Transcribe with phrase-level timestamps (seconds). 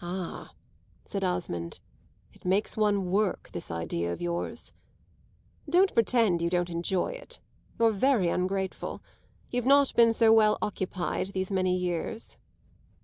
[0.00, 0.54] "Ah,"
[1.04, 1.78] said Osmond,
[2.32, 4.72] "it makes one work, this idea of yours!"
[5.70, 7.38] "Don't pretend you don't enjoy it
[7.78, 9.00] you're very ungrateful.
[9.52, 12.38] You've not been so well occupied these many years."